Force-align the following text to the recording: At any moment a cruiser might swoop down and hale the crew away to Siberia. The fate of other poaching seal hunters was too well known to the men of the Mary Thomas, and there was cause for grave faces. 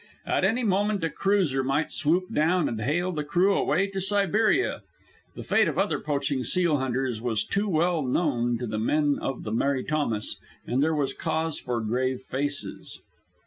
At 0.25 0.43
any 0.43 0.63
moment 0.63 1.03
a 1.03 1.11
cruiser 1.11 1.63
might 1.63 1.91
swoop 1.91 2.33
down 2.33 2.67
and 2.67 2.81
hale 2.81 3.11
the 3.11 3.23
crew 3.23 3.53
away 3.55 3.85
to 3.91 4.01
Siberia. 4.01 4.81
The 5.35 5.43
fate 5.43 5.67
of 5.67 5.77
other 5.77 5.99
poaching 5.99 6.43
seal 6.43 6.77
hunters 6.77 7.21
was 7.21 7.43
too 7.43 7.69
well 7.69 8.01
known 8.01 8.57
to 8.57 8.65
the 8.65 8.79
men 8.79 9.19
of 9.21 9.43
the 9.43 9.51
Mary 9.51 9.83
Thomas, 9.83 10.37
and 10.65 10.81
there 10.81 10.95
was 10.95 11.13
cause 11.13 11.59
for 11.59 11.79
grave 11.81 12.21
faces. 12.21 12.99